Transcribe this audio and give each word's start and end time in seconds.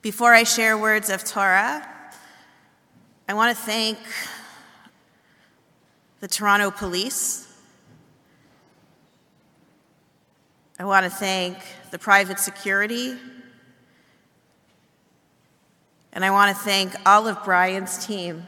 Before 0.00 0.32
I 0.32 0.44
share 0.44 0.78
words 0.78 1.10
of 1.10 1.24
Torah, 1.24 1.84
I 3.28 3.34
want 3.34 3.56
to 3.56 3.60
thank 3.60 3.98
the 6.20 6.28
Toronto 6.28 6.70
Police. 6.70 7.52
I 10.78 10.84
want 10.84 11.02
to 11.02 11.10
thank 11.10 11.58
the 11.90 11.98
private 11.98 12.38
security. 12.38 13.16
And 16.12 16.24
I 16.24 16.30
want 16.30 16.56
to 16.56 16.62
thank 16.62 16.94
all 17.04 17.26
of 17.26 17.42
Brian's 17.42 18.06
team 18.06 18.46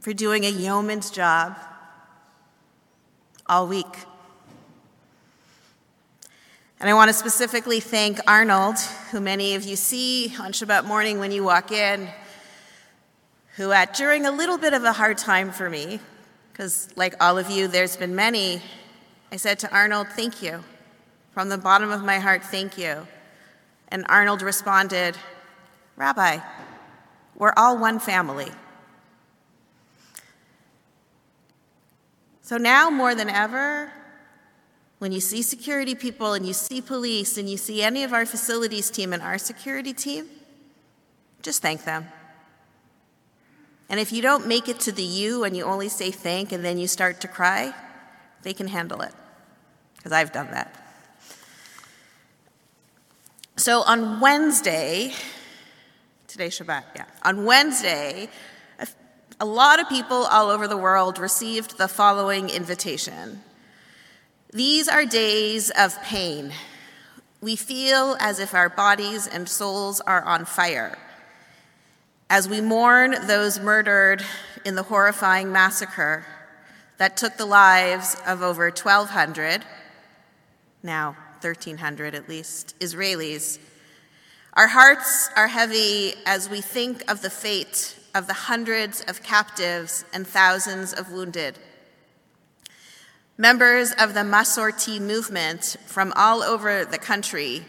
for 0.00 0.12
doing 0.12 0.44
a 0.44 0.50
yeoman's 0.50 1.08
job 1.08 1.56
all 3.46 3.68
week. 3.68 3.86
And 6.80 6.90
I 6.90 6.94
want 6.94 7.08
to 7.08 7.14
specifically 7.14 7.80
thank 7.80 8.18
Arnold, 8.26 8.78
who 9.10 9.20
many 9.20 9.54
of 9.54 9.64
you 9.64 9.76
see 9.76 10.34
on 10.40 10.52
Shabbat 10.52 10.84
morning 10.84 11.18
when 11.18 11.30
you 11.30 11.44
walk 11.44 11.70
in, 11.70 12.08
who, 13.56 13.70
at 13.70 13.94
during 13.94 14.26
a 14.26 14.32
little 14.32 14.58
bit 14.58 14.74
of 14.74 14.82
a 14.84 14.92
hard 14.92 15.16
time 15.16 15.52
for 15.52 15.70
me, 15.70 16.00
because 16.52 16.88
like 16.96 17.14
all 17.22 17.38
of 17.38 17.48
you, 17.48 17.68
there's 17.68 17.96
been 17.96 18.14
many, 18.14 18.60
I 19.30 19.36
said 19.36 19.58
to 19.60 19.72
Arnold, 19.72 20.08
Thank 20.08 20.42
you. 20.42 20.64
From 21.30 21.48
the 21.48 21.58
bottom 21.58 21.90
of 21.90 22.04
my 22.04 22.18
heart, 22.18 22.44
thank 22.44 22.76
you. 22.76 23.06
And 23.88 24.04
Arnold 24.08 24.42
responded, 24.42 25.16
Rabbi, 25.96 26.38
we're 27.36 27.52
all 27.56 27.78
one 27.78 27.98
family. 27.98 28.50
So 32.42 32.56
now 32.56 32.90
more 32.90 33.14
than 33.14 33.28
ever, 33.30 33.92
when 34.98 35.12
you 35.12 35.20
see 35.20 35.42
security 35.42 35.94
people 35.94 36.32
and 36.32 36.46
you 36.46 36.52
see 36.52 36.80
police 36.80 37.36
and 37.36 37.48
you 37.48 37.56
see 37.56 37.82
any 37.82 38.04
of 38.04 38.12
our 38.12 38.24
facilities 38.24 38.90
team 38.90 39.12
and 39.12 39.22
our 39.22 39.38
security 39.38 39.92
team, 39.92 40.26
just 41.42 41.60
thank 41.60 41.84
them. 41.84 42.06
And 43.88 44.00
if 44.00 44.12
you 44.12 44.22
don't 44.22 44.46
make 44.46 44.68
it 44.68 44.80
to 44.80 44.92
the 44.92 45.02
you 45.02 45.44
and 45.44 45.56
you 45.56 45.64
only 45.64 45.88
say 45.88 46.10
thank 46.10 46.52
and 46.52 46.64
then 46.64 46.78
you 46.78 46.86
start 46.86 47.20
to 47.20 47.28
cry, 47.28 47.74
they 48.42 48.54
can 48.54 48.68
handle 48.68 49.02
it. 49.02 49.12
Because 49.96 50.12
I've 50.12 50.32
done 50.32 50.50
that. 50.52 50.74
So 53.56 53.82
on 53.82 54.20
Wednesday, 54.20 55.12
today's 56.26 56.58
Shabbat, 56.58 56.84
yeah. 56.96 57.04
On 57.22 57.44
Wednesday, 57.44 58.28
a 59.40 59.44
lot 59.44 59.80
of 59.80 59.88
people 59.88 60.24
all 60.24 60.50
over 60.50 60.66
the 60.66 60.76
world 60.76 61.18
received 61.18 61.78
the 61.78 61.88
following 61.88 62.50
invitation. 62.50 63.42
These 64.54 64.86
are 64.86 65.04
days 65.04 65.70
of 65.70 66.00
pain. 66.04 66.52
We 67.40 67.56
feel 67.56 68.16
as 68.20 68.38
if 68.38 68.54
our 68.54 68.68
bodies 68.68 69.26
and 69.26 69.48
souls 69.48 70.00
are 70.02 70.22
on 70.22 70.44
fire. 70.44 70.96
As 72.30 72.48
we 72.48 72.60
mourn 72.60 73.16
those 73.26 73.58
murdered 73.58 74.24
in 74.64 74.76
the 74.76 74.84
horrifying 74.84 75.50
massacre 75.50 76.24
that 76.98 77.16
took 77.16 77.36
the 77.36 77.44
lives 77.44 78.16
of 78.28 78.42
over 78.42 78.66
1,200, 78.66 79.64
now 80.84 81.16
1,300 81.40 82.14
at 82.14 82.28
least, 82.28 82.78
Israelis, 82.78 83.58
our 84.52 84.68
hearts 84.68 85.30
are 85.34 85.48
heavy 85.48 86.14
as 86.26 86.48
we 86.48 86.60
think 86.60 87.02
of 87.10 87.22
the 87.22 87.30
fate 87.30 87.98
of 88.14 88.28
the 88.28 88.34
hundreds 88.34 89.00
of 89.08 89.20
captives 89.24 90.04
and 90.12 90.24
thousands 90.24 90.92
of 90.92 91.10
wounded. 91.10 91.58
Members 93.36 93.90
of 93.90 94.14
the 94.14 94.20
Masorti 94.20 95.00
movement 95.00 95.76
from 95.86 96.12
all 96.14 96.40
over 96.40 96.84
the 96.84 96.98
country 96.98 97.64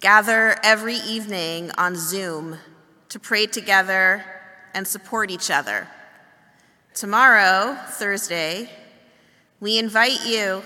gather 0.00 0.56
every 0.64 0.96
evening 0.96 1.70
on 1.78 1.94
Zoom 1.94 2.58
to 3.08 3.20
pray 3.20 3.46
together 3.46 4.24
and 4.74 4.88
support 4.88 5.30
each 5.30 5.48
other. 5.48 5.86
Tomorrow, 6.92 7.78
Thursday, 7.86 8.68
we 9.60 9.78
invite 9.78 10.26
you, 10.26 10.64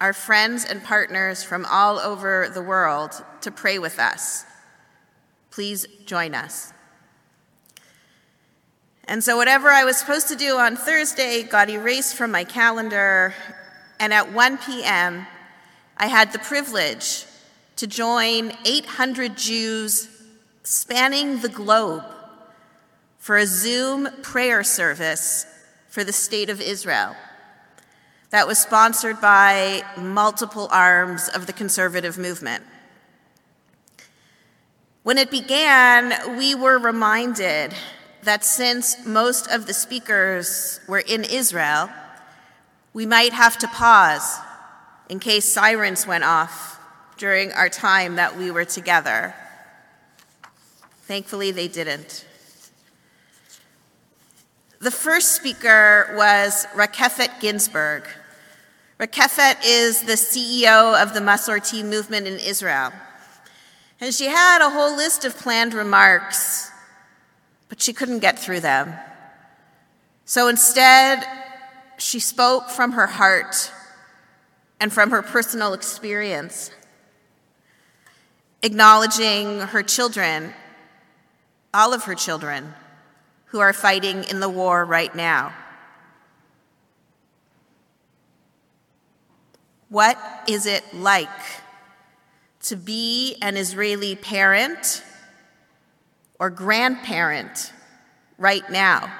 our 0.00 0.12
friends 0.12 0.64
and 0.64 0.80
partners 0.84 1.42
from 1.42 1.66
all 1.68 1.98
over 1.98 2.48
the 2.54 2.62
world, 2.62 3.24
to 3.40 3.50
pray 3.50 3.80
with 3.80 3.98
us. 3.98 4.44
Please 5.50 5.84
join 6.06 6.36
us. 6.36 6.72
And 9.06 9.24
so, 9.24 9.36
whatever 9.36 9.68
I 9.68 9.82
was 9.82 9.96
supposed 9.96 10.28
to 10.28 10.36
do 10.36 10.58
on 10.58 10.76
Thursday 10.76 11.42
got 11.42 11.68
erased 11.68 12.14
from 12.14 12.30
my 12.30 12.44
calendar. 12.44 13.34
And 13.98 14.12
at 14.12 14.32
1 14.32 14.58
p.m., 14.58 15.26
I 15.96 16.06
had 16.06 16.32
the 16.32 16.38
privilege 16.38 17.24
to 17.76 17.86
join 17.86 18.52
800 18.64 19.36
Jews 19.36 20.08
spanning 20.62 21.40
the 21.40 21.48
globe 21.48 22.04
for 23.18 23.36
a 23.36 23.46
Zoom 23.46 24.08
prayer 24.22 24.62
service 24.62 25.46
for 25.88 26.04
the 26.04 26.12
state 26.12 26.50
of 26.50 26.60
Israel 26.60 27.14
that 28.30 28.48
was 28.48 28.58
sponsored 28.58 29.20
by 29.20 29.84
multiple 29.96 30.68
arms 30.72 31.28
of 31.28 31.46
the 31.46 31.52
conservative 31.52 32.18
movement. 32.18 32.64
When 35.04 35.18
it 35.18 35.30
began, 35.30 36.36
we 36.36 36.54
were 36.54 36.78
reminded 36.78 37.74
that 38.24 38.44
since 38.44 39.06
most 39.06 39.46
of 39.48 39.66
the 39.66 39.74
speakers 39.74 40.80
were 40.88 40.98
in 40.98 41.24
Israel, 41.24 41.90
we 42.94 43.04
might 43.04 43.34
have 43.34 43.58
to 43.58 43.68
pause 43.68 44.38
in 45.10 45.18
case 45.20 45.44
sirens 45.44 46.06
went 46.06 46.24
off 46.24 46.80
during 47.18 47.52
our 47.52 47.68
time 47.68 48.16
that 48.16 48.38
we 48.38 48.50
were 48.50 48.64
together. 48.64 49.34
Thankfully, 51.02 51.50
they 51.50 51.68
didn't. 51.68 52.24
The 54.80 54.90
first 54.90 55.32
speaker 55.32 56.14
was 56.16 56.66
Rakefet 56.74 57.40
Ginsberg. 57.40 58.04
Rakefet 58.98 59.56
is 59.66 60.02
the 60.04 60.12
CEO 60.12 61.00
of 61.02 61.12
the 61.12 61.20
Masorti 61.20 61.84
movement 61.84 62.26
in 62.26 62.38
Israel. 62.38 62.92
And 64.00 64.14
she 64.14 64.26
had 64.26 64.66
a 64.66 64.70
whole 64.70 64.96
list 64.96 65.26
of 65.26 65.36
planned 65.36 65.74
remarks 65.74 66.70
but 67.74 67.82
she 67.82 67.92
couldn't 67.92 68.20
get 68.20 68.38
through 68.38 68.60
them. 68.60 68.94
So 70.26 70.46
instead, 70.46 71.24
she 71.98 72.20
spoke 72.20 72.68
from 72.68 72.92
her 72.92 73.06
heart 73.06 73.70
and 74.80 74.92
from 74.92 75.10
her 75.10 75.22
personal 75.22 75.72
experience, 75.72 76.70
acknowledging 78.62 79.60
her 79.60 79.82
children, 79.82 80.52
all 81.72 81.92
of 81.92 82.04
her 82.04 82.14
children, 82.14 82.74
who 83.46 83.60
are 83.60 83.72
fighting 83.72 84.24
in 84.24 84.40
the 84.40 84.48
war 84.48 84.84
right 84.84 85.14
now. 85.14 85.52
What 89.88 90.18
is 90.48 90.66
it 90.66 90.82
like 90.92 91.28
to 92.62 92.76
be 92.76 93.36
an 93.40 93.56
Israeli 93.56 94.16
parent? 94.16 95.02
or 96.38 96.50
grandparent 96.50 97.72
right 98.38 98.68
now. 98.70 99.12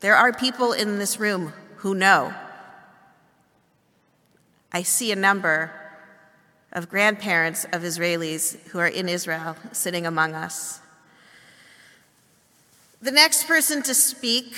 There 0.00 0.14
are 0.14 0.32
people 0.32 0.72
in 0.72 0.98
this 0.98 1.18
room 1.18 1.52
who 1.76 1.94
know. 1.94 2.32
I 4.72 4.82
see 4.82 5.10
a 5.10 5.16
number 5.16 5.72
of 6.72 6.88
grandparents 6.88 7.64
of 7.72 7.82
Israelis 7.82 8.58
who 8.68 8.78
are 8.78 8.86
in 8.86 9.08
Israel 9.08 9.56
sitting 9.72 10.06
among 10.06 10.34
us. 10.34 10.80
The 13.00 13.10
next 13.10 13.46
person 13.48 13.82
to 13.84 13.94
speak 13.94 14.54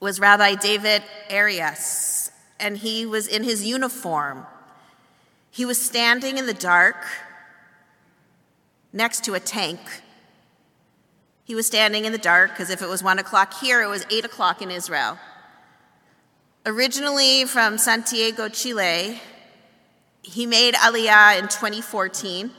was 0.00 0.18
Rabbi 0.18 0.54
David 0.54 1.02
Arias, 1.30 2.30
and 2.58 2.78
he 2.78 3.04
was 3.04 3.26
in 3.26 3.44
his 3.44 3.64
uniform. 3.64 4.46
He 5.50 5.64
was 5.64 5.80
standing 5.80 6.38
in 6.38 6.46
the 6.46 6.54
dark 6.54 7.04
next 8.92 9.24
to 9.24 9.34
a 9.34 9.40
tank. 9.40 9.80
He 11.50 11.56
was 11.56 11.66
standing 11.66 12.04
in 12.04 12.12
the 12.12 12.16
dark 12.18 12.50
because 12.50 12.70
if 12.70 12.80
it 12.80 12.88
was 12.88 13.02
one 13.02 13.18
o'clock 13.18 13.54
here, 13.54 13.82
it 13.82 13.88
was 13.88 14.06
eight 14.08 14.24
o'clock 14.24 14.62
in 14.62 14.70
Israel. 14.70 15.18
Originally 16.64 17.44
from 17.44 17.76
Santiago, 17.76 18.48
Chile, 18.48 19.20
he 20.22 20.46
made 20.46 20.74
Aliyah 20.74 21.40
in 21.40 21.48
2014. 21.48 22.52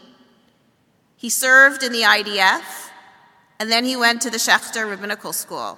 He 1.15 1.29
served 1.29 1.83
in 1.83 1.93
the 1.93 2.01
IDF, 2.01 2.89
and 3.61 3.71
then 3.71 3.85
he 3.85 3.95
went 3.95 4.21
to 4.23 4.29
the 4.29 4.35
Schechter 4.35 4.89
Rabbinical 4.89 5.31
School. 5.31 5.77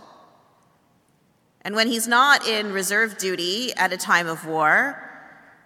And 1.61 1.75
when 1.75 1.89
he's 1.89 2.07
not 2.07 2.47
in 2.47 2.73
reserve 2.73 3.19
duty 3.19 3.73
at 3.75 3.93
a 3.93 3.97
time 3.97 4.25
of 4.25 4.47
war, 4.47 4.97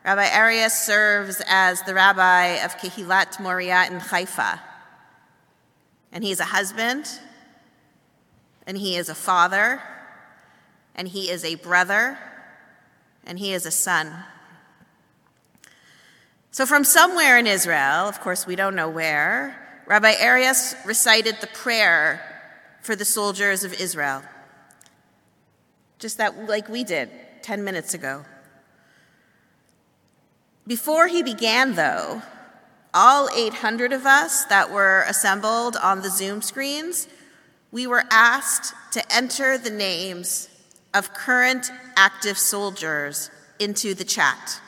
Rabbi 0.03 0.29
Arias 0.35 0.73
serves 0.73 1.41
as 1.47 1.81
the 1.83 1.93
rabbi 1.93 2.57
of 2.65 2.75
Kehilat 2.75 3.39
Moriah 3.39 3.85
in 3.89 4.01
Haifa. 4.01 4.59
And 6.11 6.25
he's 6.25 6.41
a 6.41 6.45
husband, 6.45 7.21
and 8.67 8.77
he 8.77 8.97
is 8.97 9.07
a 9.07 9.15
father, 9.15 9.81
and 10.93 11.07
he 11.07 11.31
is 11.31 11.45
a 11.45 11.55
brother, 11.55 12.19
and 13.25 13.39
he 13.39 13.53
is 13.53 13.65
a 13.65 13.71
son. 13.71 14.13
So, 16.51 16.65
from 16.65 16.83
somewhere 16.83 17.37
in 17.37 17.47
Israel, 17.47 18.09
of 18.09 18.19
course, 18.19 18.45
we 18.45 18.57
don't 18.57 18.75
know 18.75 18.89
where, 18.89 19.83
Rabbi 19.87 20.15
Arias 20.21 20.75
recited 20.85 21.37
the 21.39 21.47
prayer 21.47 22.21
for 22.81 22.95
the 22.95 23.05
soldiers 23.05 23.63
of 23.63 23.73
Israel. 23.73 24.21
Just 25.97 26.17
that, 26.17 26.47
like 26.47 26.67
we 26.67 26.83
did 26.83 27.09
10 27.43 27.63
minutes 27.63 27.93
ago. 27.93 28.25
Before 30.67 31.07
he 31.07 31.23
began, 31.23 31.75
though, 31.75 32.21
all 32.93 33.29
800 33.33 33.93
of 33.93 34.05
us 34.05 34.43
that 34.45 34.71
were 34.71 35.05
assembled 35.07 35.77
on 35.77 36.01
the 36.01 36.09
Zoom 36.09 36.41
screens, 36.41 37.07
we 37.71 37.85
were 37.87 38.03
asked 38.09 38.73
to 38.91 39.03
enter 39.13 39.57
the 39.57 39.69
names 39.69 40.49
of 40.93 41.13
current 41.13 41.69
active 41.95 42.37
soldiers 42.37 43.29
into 43.59 43.93
the 43.93 44.05
chat. 44.05 44.61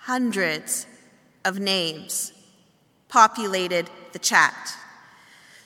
Hundreds 0.00 0.86
of 1.44 1.58
names 1.58 2.32
populated 3.08 3.90
the 4.12 4.18
chat. 4.18 4.76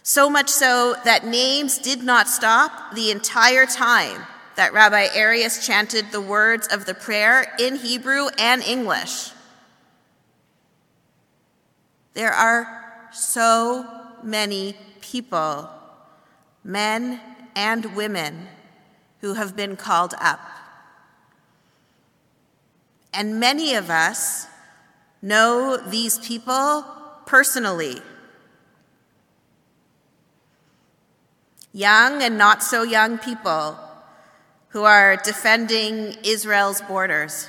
So 0.02 0.28
much 0.28 0.48
so 0.48 0.96
that 1.04 1.24
names 1.24 1.78
did 1.78 2.02
not 2.02 2.28
stop 2.28 2.94
the 2.94 3.10
entire 3.10 3.66
time 3.66 4.26
that 4.56 4.72
Rabbi 4.72 5.08
Arias 5.16 5.64
chanted 5.64 6.10
the 6.10 6.20
words 6.20 6.66
of 6.68 6.86
the 6.86 6.94
prayer 6.94 7.54
in 7.58 7.76
Hebrew 7.76 8.26
and 8.38 8.62
English. 8.62 9.30
There 12.14 12.32
are 12.32 13.08
so 13.12 14.01
many 14.24 14.76
people, 15.00 15.68
men 16.64 17.20
and 17.54 17.96
women, 17.96 18.48
who 19.20 19.34
have 19.34 19.54
been 19.56 19.76
called 19.76 20.14
up. 20.20 20.40
And 23.12 23.38
many 23.38 23.74
of 23.74 23.90
us 23.90 24.46
know 25.20 25.76
these 25.76 26.18
people 26.18 26.84
personally. 27.26 28.00
Young 31.72 32.22
and 32.22 32.36
not 32.36 32.62
so 32.62 32.82
young 32.82 33.18
people 33.18 33.78
who 34.68 34.84
are 34.84 35.16
defending 35.16 36.16
Israel's 36.24 36.80
borders. 36.82 37.48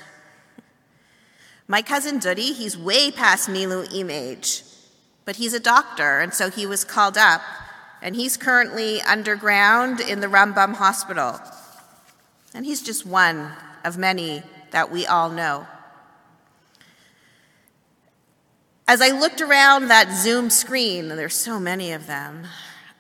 My 1.67 1.81
cousin 1.81 2.19
Dudi, 2.19 2.53
he's 2.53 2.77
way 2.77 3.09
past 3.11 3.49
Miluim 3.49 4.11
age, 4.11 4.63
but 5.25 5.37
he's 5.37 5.53
a 5.53 5.59
doctor, 5.59 6.19
and 6.19 6.33
so 6.33 6.49
he 6.49 6.65
was 6.65 6.83
called 6.83 7.17
up, 7.17 7.41
and 8.01 8.15
he's 8.15 8.37
currently 8.37 9.01
underground 9.01 9.99
in 9.99 10.19
the 10.19 10.27
Rambam 10.27 10.75
hospital. 10.75 11.39
And 12.53 12.65
he's 12.65 12.81
just 12.81 13.05
one 13.05 13.51
of 13.83 13.97
many 13.97 14.43
that 14.71 14.91
we 14.91 15.05
all 15.05 15.29
know. 15.29 15.67
As 18.87 19.01
I 19.01 19.09
looked 19.09 19.39
around 19.39 19.87
that 19.87 20.11
Zoom 20.11 20.49
screen, 20.49 21.09
and 21.09 21.17
there's 21.17 21.35
so 21.35 21.59
many 21.59 21.93
of 21.93 22.05
them, 22.05 22.45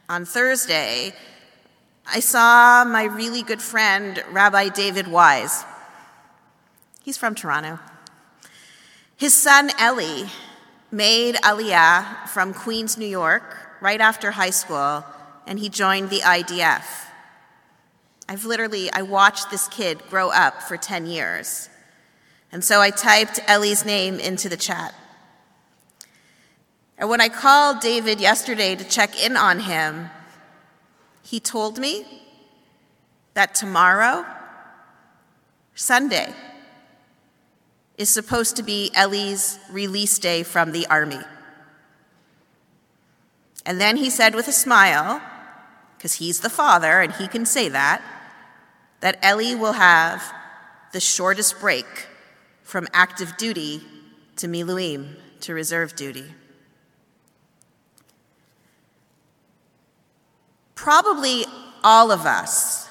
on 0.07 0.25
Thursday, 0.25 1.13
I 2.05 2.19
saw 2.19 2.85
my 2.85 3.03
really 3.03 3.43
good 3.43 3.61
friend, 3.61 4.23
Rabbi 4.31 4.69
David 4.69 5.07
Wise. 5.07 5.65
He's 7.03 7.17
from 7.17 7.35
Toronto. 7.35 7.79
His 9.17 9.33
son, 9.33 9.71
Eli, 9.81 10.27
made 10.93 11.35
Aliyah 11.37 12.27
from 12.29 12.53
Queens, 12.53 12.99
New 12.99 13.07
York, 13.07 13.43
right 13.81 13.99
after 13.99 14.29
high 14.29 14.51
school, 14.51 15.03
and 15.47 15.57
he 15.57 15.67
joined 15.67 16.11
the 16.11 16.19
IDF. 16.19 16.85
I've 18.29 18.45
literally, 18.45 18.91
I 18.93 19.01
watched 19.01 19.49
this 19.49 19.67
kid 19.67 20.03
grow 20.09 20.29
up 20.29 20.61
for 20.61 20.77
10 20.77 21.07
years. 21.07 21.67
And 22.51 22.63
so 22.63 22.79
I 22.79 22.91
typed 22.91 23.39
Ellie's 23.47 23.83
name 23.83 24.19
into 24.19 24.47
the 24.47 24.55
chat. 24.55 24.93
And 26.99 27.09
when 27.09 27.19
I 27.19 27.27
called 27.27 27.79
David 27.79 28.21
yesterday 28.21 28.75
to 28.75 28.83
check 28.83 29.21
in 29.21 29.35
on 29.35 29.61
him, 29.61 30.11
he 31.23 31.39
told 31.39 31.79
me 31.79 32.05
that 33.33 33.55
tomorrow, 33.55 34.25
Sunday, 35.73 36.33
is 37.97 38.09
supposed 38.09 38.55
to 38.55 38.63
be 38.63 38.91
Ellie's 38.95 39.59
release 39.69 40.17
day 40.19 40.43
from 40.43 40.71
the 40.71 40.85
army. 40.87 41.19
And 43.65 43.79
then 43.79 43.97
he 43.97 44.09
said 44.09 44.35
with 44.35 44.47
a 44.47 44.51
smile, 44.51 45.21
because 45.97 46.13
he's 46.13 46.41
the 46.41 46.49
father 46.49 47.01
and 47.01 47.13
he 47.13 47.27
can 47.27 47.45
say 47.45 47.69
that, 47.69 48.01
that 48.99 49.19
Ellie 49.21 49.55
will 49.55 49.73
have 49.73 50.23
the 50.91 50.99
shortest 50.99 51.59
break 51.59 51.85
from 52.63 52.87
active 52.93 53.37
duty 53.37 53.81
to 54.37 54.47
Miluim, 54.47 55.15
to 55.41 55.53
reserve 55.53 55.95
duty. 55.95 56.25
Probably 60.75 61.45
all 61.83 62.11
of 62.11 62.25
us 62.25 62.89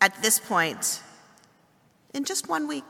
at 0.00 0.20
this 0.20 0.38
point, 0.38 1.00
in 2.12 2.24
just 2.24 2.48
one 2.48 2.66
week, 2.66 2.84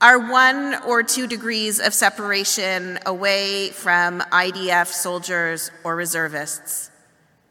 are 0.00 0.18
one 0.18 0.76
or 0.86 1.02
two 1.02 1.26
degrees 1.26 1.80
of 1.80 1.92
separation 1.92 2.98
away 3.04 3.70
from 3.70 4.20
IDF 4.20 4.86
soldiers 4.86 5.72
or 5.82 5.96
reservists 5.96 6.90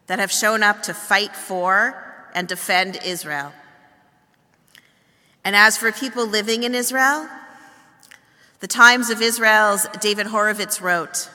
that 0.07 0.19
have 0.19 0.31
shown 0.31 0.63
up 0.63 0.83
to 0.83 0.93
fight 0.93 1.35
for 1.35 2.29
and 2.33 2.47
defend 2.47 2.99
Israel. 3.03 3.51
And 5.43 5.55
as 5.55 5.77
for 5.77 5.91
people 5.91 6.25
living 6.25 6.63
in 6.63 6.73
Israel, 6.73 7.27
the 8.59 8.67
Times 8.67 9.09
of 9.09 9.21
Israel's 9.21 9.85
David 9.99 10.27
Horovitz 10.27 10.81
wrote 10.81 11.29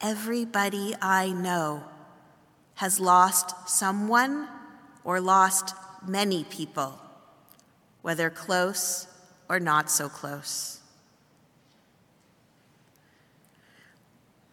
Everybody 0.00 0.94
I 1.02 1.30
know 1.30 1.84
has 2.76 2.98
lost 2.98 3.68
someone 3.68 4.48
or 5.04 5.20
lost 5.20 5.74
many 6.06 6.44
people, 6.44 6.98
whether 8.00 8.30
close 8.30 9.06
or 9.50 9.60
not 9.60 9.90
so 9.90 10.08
close. 10.08 10.78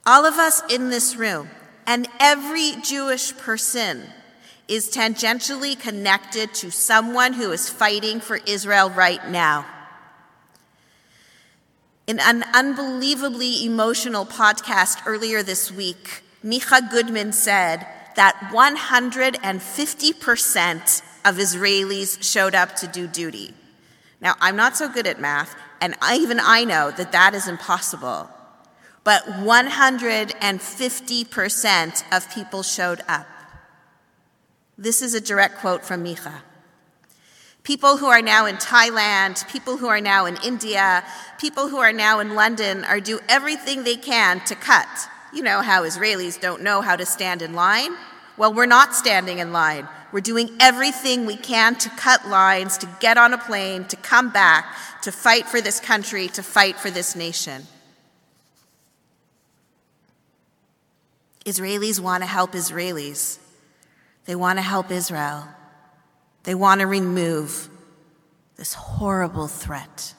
All 0.06 0.26
of 0.26 0.34
us 0.36 0.62
in 0.70 0.90
this 0.90 1.16
room 1.16 1.50
and 1.86 2.10
every 2.20 2.74
Jewish 2.82 3.38
person 3.38 4.04
is 4.68 4.90
tangentially 4.90 5.80
connected 5.80 6.54
to 6.56 6.70
someone 6.72 7.34
who 7.34 7.52
is 7.52 7.70
fighting 7.70 8.20
for 8.20 8.40
Israel 8.48 8.90
right 8.90 9.30
now. 9.30 9.68
In 12.08 12.20
an 12.20 12.44
unbelievably 12.54 13.66
emotional 13.66 14.26
podcast 14.26 15.04
earlier 15.06 15.44
this 15.44 15.72
week, 15.72 16.24
Micah 16.42 16.82
Goodman 16.90 17.34
said 17.34 17.86
that 18.16 18.34
150% 18.52 21.02
of 21.26 21.36
Israelis 21.36 22.24
showed 22.24 22.56
up 22.56 22.76
to 22.78 22.88
do 22.88 23.06
duty. 23.08 23.54
Now, 24.20 24.34
I'm 24.40 24.56
not 24.56 24.76
so 24.76 24.90
good 24.90 25.06
at 25.06 25.20
math, 25.20 25.56
and 25.80 25.94
I, 26.02 26.18
even 26.18 26.40
I 26.40 26.64
know 26.64 26.90
that 26.92 27.12
that 27.12 27.36
is 27.36 27.48
impossible. 27.48 28.32
But 29.04 29.24
150% 29.24 32.16
of 32.16 32.34
people 32.34 32.64
showed 32.64 33.02
up. 33.08 33.28
This 34.78 35.02
is 35.02 35.14
a 35.14 35.22
direct 35.22 35.60
quote 35.60 35.86
from 35.86 36.04
Micah. 36.04 36.44
People 37.64 37.98
who 37.98 38.08
are 38.08 38.22
now 38.22 38.46
in 38.46 38.58
Thailand, 38.58 39.48
people 39.50 39.78
who 39.78 39.88
are 39.88 40.00
now 40.00 40.26
in 40.26 40.38
India, 40.44 41.04
people 41.38 41.68
who 41.68 41.78
are 41.78 41.92
now 41.92 42.20
in 42.20 42.36
London 42.36 42.86
are 42.86 43.00
do 43.00 43.20
everything 43.28 43.84
they 43.84 43.96
can 43.96 44.40
to 44.46 44.54
cut. 44.56 44.88
You 45.34 45.42
know 45.44 45.62
how 45.62 45.84
Israelis 45.84 46.40
don't 46.40 46.62
know 46.62 46.82
how 46.82 46.96
to 46.96 47.06
stand 47.06 47.42
in 47.42 47.54
line? 47.54 47.98
Well, 48.38 48.54
we're 48.54 48.68
not 48.68 48.96
standing 48.96 49.40
in 49.40 49.52
line. 49.52 49.90
We're 50.12 50.22
doing 50.22 50.50
everything 50.60 51.26
we 51.26 51.36
can 51.36 51.76
to 51.76 51.90
cut 51.90 52.28
lines, 52.28 52.78
to 52.80 52.90
get 53.00 53.18
on 53.18 53.34
a 53.34 53.38
plane, 53.38 53.86
to 53.86 53.96
come 53.98 54.30
back, 54.32 54.76
to 55.02 55.12
fight 55.12 55.48
for 55.48 55.60
this 55.60 55.80
country, 55.80 56.28
to 56.30 56.44
fight 56.44 56.78
for 56.78 56.90
this 56.90 57.16
nation. 57.16 57.64
Israelis 61.46 62.00
want 62.00 62.24
to 62.24 62.28
help 62.28 62.52
Israelis. 62.52 63.40
They 64.26 64.36
want 64.36 64.58
to 64.58 64.64
help 64.64 64.92
Israel. 64.92 65.48
They 66.44 66.56
want 66.56 66.82
to 66.82 66.88
remove 66.88 67.70
this 68.56 68.74
horrible 68.74 69.48
threat. 69.48 70.14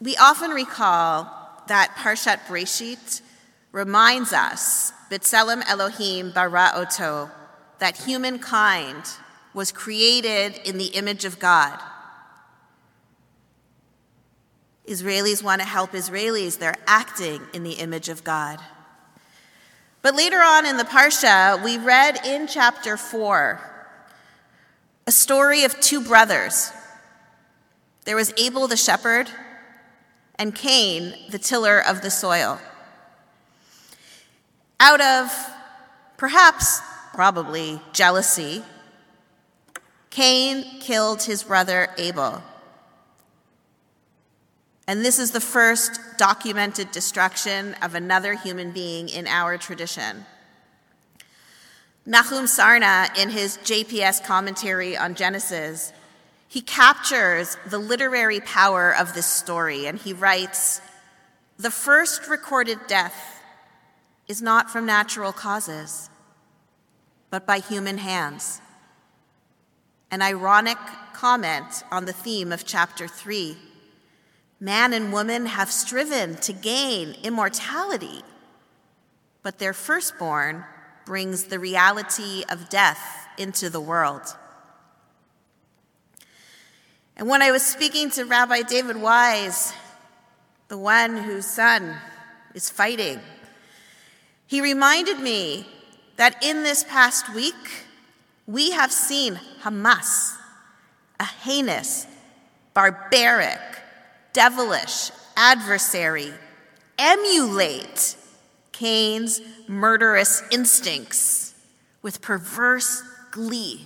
We 0.00 0.16
often 0.16 0.50
recall 0.50 1.24
that 1.68 1.94
Parshat 1.96 2.40
Breshit 2.46 3.22
reminds 3.74 4.32
us, 4.32 4.92
B'Tselem 5.10 5.60
Elohim 5.66 6.30
bara 6.30 6.70
oto, 6.76 7.28
that 7.80 7.96
humankind 7.96 9.04
was 9.52 9.72
created 9.72 10.60
in 10.64 10.78
the 10.78 10.86
image 10.86 11.24
of 11.24 11.40
God. 11.40 11.78
Israelis 14.86 15.42
want 15.42 15.60
to 15.60 15.66
help 15.66 15.90
Israelis. 15.90 16.56
They're 16.56 16.76
acting 16.86 17.40
in 17.52 17.64
the 17.64 17.72
image 17.72 18.08
of 18.08 18.22
God. 18.22 18.60
But 20.02 20.14
later 20.14 20.38
on 20.38 20.66
in 20.66 20.76
the 20.76 20.84
Parsha, 20.84 21.62
we 21.64 21.76
read 21.76 22.24
in 22.24 22.46
chapter 22.46 22.96
4 22.96 23.60
a 25.06 25.12
story 25.12 25.64
of 25.64 25.80
two 25.80 26.00
brothers. 26.00 26.70
There 28.04 28.16
was 28.16 28.32
Abel 28.36 28.68
the 28.68 28.76
shepherd 28.76 29.28
and 30.36 30.54
Cain 30.54 31.14
the 31.30 31.38
tiller 31.38 31.80
of 31.80 32.02
the 32.02 32.10
soil. 32.10 32.60
Out 34.80 35.00
of 35.00 35.30
perhaps, 36.16 36.80
probably, 37.12 37.80
jealousy, 37.92 38.62
Cain 40.10 40.80
killed 40.80 41.22
his 41.22 41.42
brother 41.42 41.88
Abel. 41.98 42.42
And 44.86 45.04
this 45.04 45.18
is 45.18 45.30
the 45.30 45.40
first 45.40 45.98
documented 46.18 46.90
destruction 46.90 47.74
of 47.82 47.94
another 47.94 48.34
human 48.34 48.70
being 48.70 49.08
in 49.08 49.26
our 49.26 49.56
tradition. 49.56 50.26
Nahum 52.06 52.44
Sarna, 52.44 53.08
in 53.18 53.30
his 53.30 53.56
JPS 53.58 54.24
commentary 54.24 54.94
on 54.96 55.14
Genesis, 55.14 55.92
he 56.46 56.60
captures 56.60 57.56
the 57.66 57.78
literary 57.78 58.40
power 58.40 58.94
of 58.94 59.14
this 59.14 59.26
story 59.26 59.86
and 59.86 59.98
he 59.98 60.12
writes 60.12 60.82
The 61.56 61.70
first 61.70 62.28
recorded 62.28 62.78
death 62.86 63.33
is 64.28 64.40
not 64.40 64.70
from 64.70 64.86
natural 64.86 65.32
causes, 65.32 66.08
but 67.30 67.46
by 67.46 67.58
human 67.58 67.98
hands. 67.98 68.60
An 70.10 70.22
ironic 70.22 70.78
comment 71.12 71.82
on 71.90 72.04
the 72.04 72.12
theme 72.12 72.52
of 72.52 72.64
chapter 72.64 73.06
3. 73.08 73.56
Man 74.60 74.92
and 74.92 75.12
woman 75.12 75.46
have 75.46 75.70
striven 75.70 76.36
to 76.36 76.52
gain 76.52 77.16
immortality, 77.22 78.22
but 79.42 79.58
their 79.58 79.72
firstborn 79.72 80.64
brings 81.04 81.44
the 81.44 81.58
reality 81.58 82.44
of 82.48 82.68
death 82.68 83.28
into 83.36 83.68
the 83.68 83.80
world. 83.80 84.36
And 87.16 87.28
when 87.28 87.42
I 87.42 87.50
was 87.50 87.62
speaking 87.62 88.10
to 88.10 88.24
Rabbi 88.24 88.62
David 88.62 88.96
Wise, 88.96 89.72
the 90.68 90.78
one 90.78 91.16
whose 91.16 91.46
son 91.46 91.96
is 92.54 92.70
fighting, 92.70 93.20
he 94.54 94.60
reminded 94.60 95.18
me 95.18 95.66
that 96.14 96.40
in 96.44 96.62
this 96.62 96.84
past 96.84 97.34
week, 97.34 97.88
we 98.46 98.70
have 98.70 98.92
seen 98.92 99.40
Hamas, 99.62 100.36
a 101.18 101.24
heinous, 101.24 102.06
barbaric, 102.72 103.58
devilish 104.32 105.10
adversary, 105.36 106.32
emulate 106.96 108.14
Cain's 108.70 109.40
murderous 109.66 110.44
instincts 110.52 111.56
with 112.00 112.22
perverse 112.22 113.02
glee. 113.32 113.84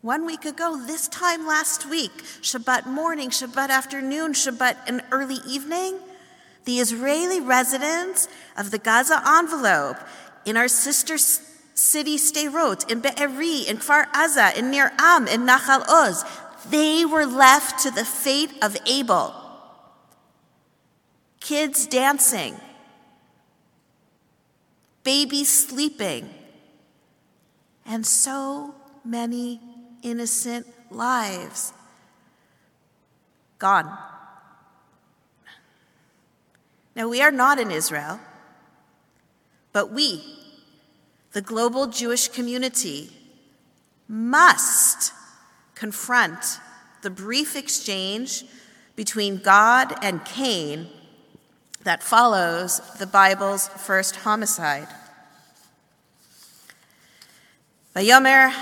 One 0.00 0.24
week 0.24 0.46
ago, 0.46 0.82
this 0.86 1.06
time 1.08 1.46
last 1.46 1.84
week, 1.90 2.12
Shabbat 2.40 2.86
morning, 2.86 3.28
Shabbat 3.28 3.68
afternoon, 3.68 4.32
Shabbat 4.32 4.88
an 4.88 5.02
early 5.10 5.40
evening, 5.46 5.98
the 6.64 6.78
Israeli 6.78 7.40
residents 7.40 8.28
of 8.56 8.70
the 8.70 8.78
Gaza 8.78 9.22
envelope 9.26 9.96
in 10.44 10.56
our 10.56 10.68
sister 10.68 11.16
city 11.18 12.16
Sderot, 12.16 12.90
in 12.90 13.00
Be'eri, 13.00 13.68
in 13.68 13.78
Kfar 13.78 14.10
Aza, 14.12 14.56
in 14.56 14.70
Nir 14.70 14.92
Am, 14.98 15.28
in 15.28 15.46
Nachal 15.46 15.84
Oz, 15.88 16.24
they 16.68 17.04
were 17.04 17.26
left 17.26 17.82
to 17.84 17.90
the 17.90 18.04
fate 18.04 18.52
of 18.62 18.76
Abel. 18.86 19.34
Kids 21.40 21.86
dancing, 21.86 22.56
babies 25.04 25.48
sleeping, 25.48 26.28
and 27.86 28.04
so 28.04 28.74
many 29.04 29.60
innocent 30.02 30.66
lives 30.90 31.72
gone. 33.58 33.96
Now, 36.98 37.06
we 37.06 37.22
are 37.22 37.30
not 37.30 37.60
in 37.60 37.70
Israel, 37.70 38.18
but 39.72 39.92
we, 39.92 40.20
the 41.30 41.40
global 41.40 41.86
Jewish 41.86 42.26
community, 42.26 43.10
must 44.08 45.12
confront 45.76 46.58
the 47.02 47.10
brief 47.10 47.54
exchange 47.54 48.44
between 48.96 49.36
God 49.36 49.94
and 50.02 50.24
Cain 50.24 50.88
that 51.84 52.02
follows 52.02 52.80
the 52.98 53.06
Bible's 53.06 53.68
first 53.68 54.16
homicide. 54.16 54.88
Vayomer 57.94 58.52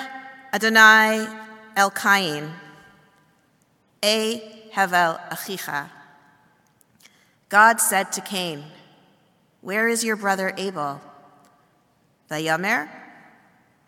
Adonai 0.53 1.27
El 1.75 1.91
Cain, 1.91 2.51
E 4.03 4.43
Hevel 4.75 5.27
Achicha. 5.31 5.96
God 7.49 7.81
said 7.81 8.13
to 8.13 8.21
Cain, 8.21 8.65
Where 9.61 9.89
is 9.89 10.03
your 10.05 10.17
brother 10.17 10.53
Abel? 10.57 11.01
Vayomer, 12.31 12.89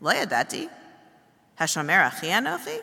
Lo 0.00 0.12
yadati, 0.12 0.69
Hashomer 1.59 2.07
achi? 2.07 2.81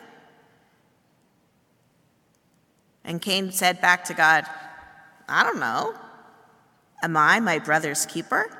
And 3.04 3.22
Cain 3.22 3.52
said 3.52 3.80
back 3.80 4.04
to 4.06 4.14
God, 4.14 4.44
I 5.28 5.42
don't 5.44 5.60
know. 5.60 5.94
Am 7.02 7.16
I 7.16 7.40
my 7.40 7.58
brother's 7.58 8.04
keeper? 8.04 8.50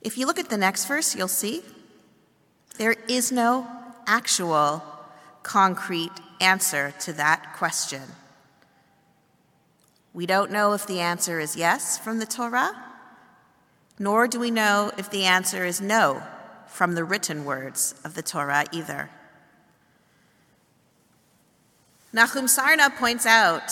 If 0.00 0.16
you 0.16 0.26
look 0.26 0.38
at 0.38 0.48
the 0.48 0.56
next 0.56 0.86
verse, 0.86 1.14
you'll 1.14 1.28
see 1.28 1.62
there 2.78 2.94
is 3.08 3.32
no 3.32 3.66
actual 4.06 4.82
concrete 5.42 6.12
answer 6.40 6.94
to 7.00 7.12
that 7.14 7.54
question. 7.56 8.02
We 10.12 10.26
don't 10.26 10.50
know 10.50 10.72
if 10.72 10.86
the 10.86 11.00
answer 11.00 11.38
is 11.38 11.56
yes 11.56 11.98
from 11.98 12.18
the 12.18 12.26
Torah, 12.26 12.74
nor 13.98 14.26
do 14.26 14.40
we 14.40 14.50
know 14.50 14.90
if 14.96 15.10
the 15.10 15.24
answer 15.24 15.64
is 15.64 15.80
no 15.80 16.22
from 16.66 16.94
the 16.94 17.04
written 17.04 17.44
words 17.44 17.94
of 18.04 18.14
the 18.14 18.22
Torah 18.22 18.64
either. 18.72 19.10
Nahum 22.12 22.46
Sarna 22.46 22.94
points 22.96 23.26
out 23.26 23.70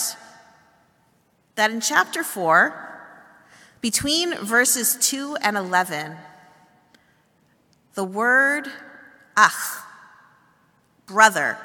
that 1.55 1.71
in 1.71 1.81
chapter 1.81 2.23
4, 2.23 2.83
between 3.81 4.35
verses 4.35 4.95
2 5.01 5.37
and 5.41 5.57
11, 5.57 6.15
the 7.95 8.03
word 8.03 8.67
ach, 9.35 9.81
brother, 11.07 11.57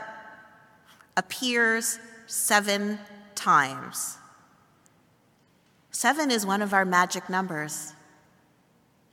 appears 1.16 1.98
seven 2.26 2.98
times. 3.34 4.16
Seven 6.02 6.32
is 6.32 6.44
one 6.44 6.62
of 6.62 6.74
our 6.74 6.84
magic 6.84 7.30
numbers, 7.30 7.92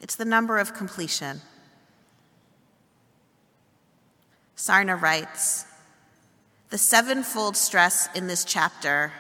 it's 0.01 0.15
the 0.15 0.25
number 0.25 0.58
of 0.58 0.74
completion. 0.74 1.39
Sarna 4.58 5.00
writes 5.00 5.67
The 6.72 6.79
sevenfold 6.79 7.55
stress 7.55 8.10
in 8.15 8.25
this 8.25 8.43
chapter 8.43 9.12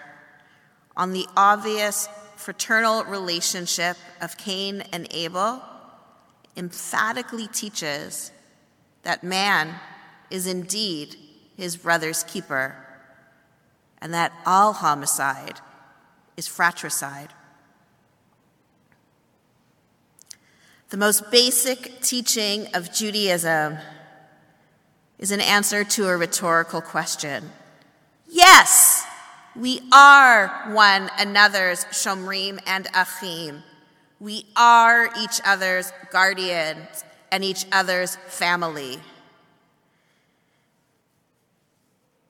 on 0.97 1.13
the 1.13 1.27
obvious 1.37 2.09
fraternal 2.37 3.03
relationship 3.03 3.97
of 4.19 4.35
Cain 4.35 4.81
and 4.91 5.07
Abel 5.11 5.61
emphatically 6.57 7.45
teaches 7.45 8.31
that 9.03 9.23
man 9.23 9.75
is 10.31 10.47
indeed 10.47 11.15
his 11.55 11.77
brother's 11.77 12.23
keeper 12.23 12.75
and 14.01 14.11
that 14.15 14.33
all 14.43 14.73
homicide 14.73 15.59
is 16.35 16.47
fratricide. 16.47 17.29
The 20.89 20.97
most 20.97 21.29
basic 21.29 22.01
teaching 22.01 22.67
of 22.73 22.91
Judaism 22.91 23.77
is 25.19 25.29
an 25.29 25.39
answer 25.39 25.83
to 25.83 26.07
a 26.07 26.17
rhetorical 26.17 26.81
question. 26.81 27.51
Yes, 28.27 29.05
we 29.55 29.81
are 29.93 30.47
one 30.69 31.11
another's 31.19 31.85
shomrim 31.85 32.59
and 32.65 32.87
achim. 32.95 33.61
We 34.19 34.47
are 34.55 35.11
each 35.15 35.39
other's 35.45 35.93
guardians 36.11 37.03
and 37.31 37.43
each 37.43 37.67
other's 37.71 38.15
family. 38.15 38.97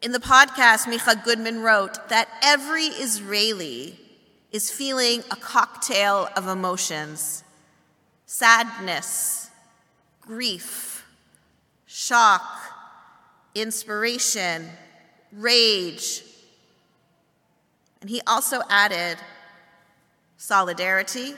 In 0.02 0.12
the 0.12 0.20
podcast, 0.20 0.86
Micah 0.86 1.22
Goodman 1.24 1.62
wrote 1.62 2.10
that 2.10 2.28
every 2.44 2.88
Israeli 2.88 3.98
is 4.52 4.70
feeling 4.70 5.24
a 5.32 5.38
cocktail 5.38 6.28
of 6.36 6.48
emotions 6.48 7.46
sadness, 8.30 9.50
grief, 10.22 11.04
shock, 11.88 12.44
inspiration, 13.56 14.70
rage. 15.34 16.22
And 18.02 18.10
he 18.10 18.22
also 18.28 18.62
added 18.70 19.18
solidarity, 20.38 21.34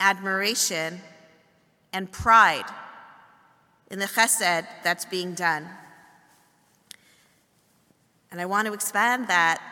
admiration, 0.00 1.00
and 1.92 2.10
pride 2.10 2.66
in 3.88 4.00
the 4.00 4.06
chesed 4.06 4.66
that's 4.82 5.04
being 5.04 5.32
done. 5.32 5.68
And 8.32 8.40
I 8.40 8.46
want 8.46 8.66
to 8.66 8.74
expand 8.74 9.28
that 9.28 9.62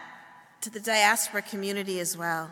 to 0.61 0.71
the 0.71 0.79
diaspora 0.79 1.43
community 1.43 1.99
as 1.99 2.17
well. 2.17 2.49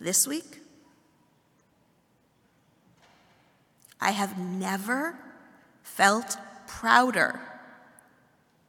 This 0.00 0.28
week, 0.28 0.60
I 4.00 4.12
have 4.12 4.38
never 4.38 5.16
felt 5.82 6.36
prouder 6.68 7.40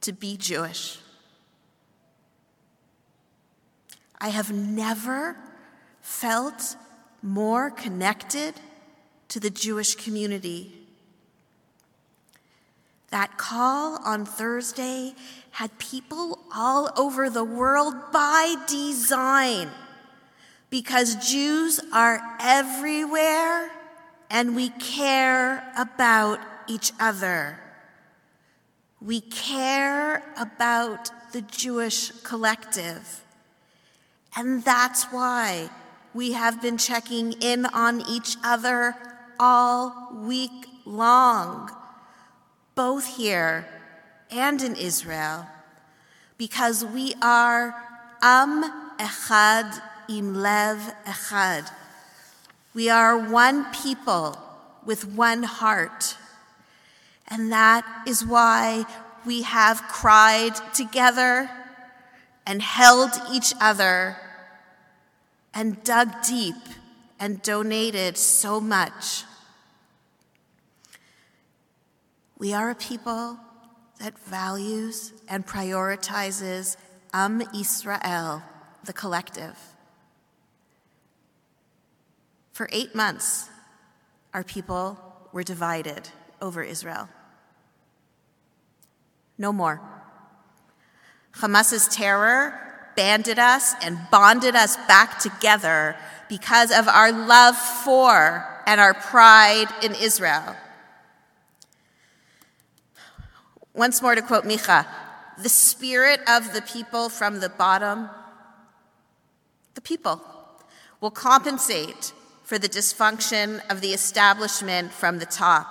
to 0.00 0.12
be 0.12 0.36
Jewish. 0.36 0.98
I 4.20 4.30
have 4.30 4.52
never 4.52 5.36
felt 6.02 6.74
more 7.22 7.70
connected 7.70 8.54
to 9.28 9.38
the 9.38 9.50
Jewish 9.50 9.94
community. 9.94 10.72
That 13.10 13.38
call 13.38 14.00
on 14.04 14.24
Thursday 14.24 15.14
had 15.52 15.78
people 15.78 16.40
all 16.52 16.90
over 16.96 17.30
the 17.30 17.44
world 17.44 17.94
by 18.12 18.56
design 18.66 19.70
because 20.70 21.16
Jews 21.30 21.80
are 21.92 22.20
everywhere 22.40 23.70
and 24.30 24.54
we 24.54 24.68
care 24.70 25.70
about 25.76 26.38
each 26.68 26.92
other. 27.00 27.58
We 29.00 29.20
care 29.20 30.22
about 30.38 31.10
the 31.32 31.42
Jewish 31.42 32.10
collective. 32.22 33.24
And 34.36 34.64
that's 34.64 35.04
why 35.04 35.70
we 36.14 36.32
have 36.32 36.62
been 36.62 36.78
checking 36.78 37.32
in 37.34 37.66
on 37.66 38.02
each 38.08 38.36
other 38.44 38.94
all 39.38 40.12
week 40.14 40.66
long, 40.84 41.70
both 42.74 43.16
here 43.16 43.66
and 44.30 44.62
in 44.62 44.76
Israel, 44.76 45.46
because 46.36 46.84
we 46.84 47.14
are 47.20 47.74
Am 48.22 48.96
Echad 48.98 49.82
Im 50.10 50.34
Lev 50.34 50.92
Echad. 51.06 51.70
We 52.74 52.90
are 52.90 53.16
one 53.16 53.64
people 53.72 54.36
with 54.84 55.06
one 55.06 55.44
heart. 55.44 56.16
And 57.28 57.52
that 57.52 57.84
is 58.08 58.26
why 58.26 58.86
we 59.24 59.42
have 59.42 59.82
cried 59.82 60.56
together 60.74 61.48
and 62.44 62.60
held 62.60 63.10
each 63.32 63.54
other 63.60 64.16
and 65.54 65.82
dug 65.84 66.08
deep 66.26 66.56
and 67.20 67.40
donated 67.42 68.16
so 68.18 68.60
much. 68.60 69.22
We 72.36 72.52
are 72.52 72.70
a 72.70 72.74
people 72.74 73.38
that 74.00 74.18
values 74.18 75.12
and 75.28 75.46
prioritizes 75.46 76.76
Am 77.12 77.42
Israel, 77.54 78.42
the 78.84 78.92
collective. 78.92 79.69
For 82.60 82.68
eight 82.72 82.94
months, 82.94 83.48
our 84.34 84.44
people 84.44 84.98
were 85.32 85.42
divided 85.42 86.10
over 86.42 86.62
Israel. 86.62 87.08
No 89.38 89.50
more. 89.50 89.80
Hamas's 91.36 91.88
terror 91.88 92.92
banded 92.96 93.38
us 93.38 93.72
and 93.82 93.98
bonded 94.10 94.54
us 94.56 94.76
back 94.86 95.18
together 95.20 95.96
because 96.28 96.70
of 96.70 96.86
our 96.86 97.10
love 97.10 97.56
for 97.56 98.62
and 98.66 98.78
our 98.78 98.92
pride 98.92 99.68
in 99.82 99.94
Israel. 99.94 100.54
Once 103.72 104.02
more 104.02 104.14
to 104.14 104.20
quote 104.20 104.44
Micah 104.44 104.86
the 105.38 105.48
spirit 105.48 106.20
of 106.28 106.52
the 106.52 106.60
people 106.60 107.08
from 107.08 107.40
the 107.40 107.48
bottom, 107.48 108.10
the 109.72 109.80
people, 109.80 110.20
will 111.00 111.10
compensate 111.10 112.12
for 112.50 112.58
the 112.58 112.68
dysfunction 112.68 113.60
of 113.70 113.80
the 113.80 113.94
establishment 113.94 114.90
from 114.90 115.20
the 115.20 115.24
top. 115.24 115.68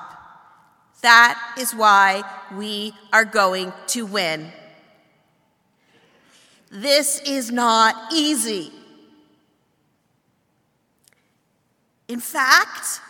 That 1.02 1.56
is 1.60 1.76
why 1.76 2.24
we 2.56 2.94
are 3.12 3.26
going 3.26 3.74
to 3.88 4.06
win. 4.06 4.54
This 6.72 7.20
is 7.26 7.52
not 7.52 8.14
easy. 8.14 8.72
In 12.08 12.22
fact, 12.22 13.02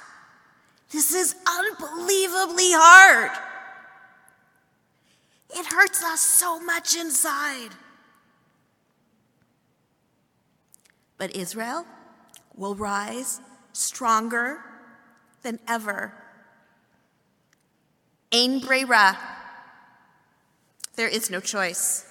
this 0.90 1.14
is 1.14 1.36
unbelievably 1.48 2.72
hard. 2.72 3.38
It 5.52 5.68
hurts 5.68 6.04
us 6.04 6.22
so 6.22 6.60
much 6.60 6.98
inside. 6.98 7.70
But 11.20 11.36
Israel 11.36 11.86
will 12.56 12.74
rise 12.74 13.42
stronger 13.80 14.60
than 15.42 15.60
ever. 15.68 16.14
Ein 18.32 18.60
brera. 18.60 19.18
There 20.96 21.08
is 21.08 21.30
no 21.30 21.40
choice. 21.40 22.06